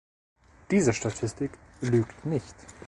[0.71, 1.51] Diese Statistik
[1.81, 2.55] lügt nicht.